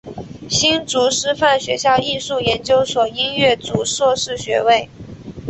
[0.49, 4.89] 新竹师范学校艺术研究所音乐组硕士学位。